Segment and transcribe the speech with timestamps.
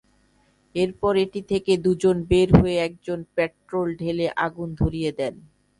[0.75, 5.33] এরপর এটি থেকে দুজন বের হয়ে একজন পেট্রল ঢেলে আগুন ধরিয়ে দেন।